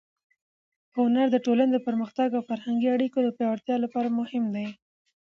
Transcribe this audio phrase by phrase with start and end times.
[0.95, 4.67] هنر د ټولنې د پرمختګ او فرهنګي اړیکو د پیاوړتیا لپاره مهم دی.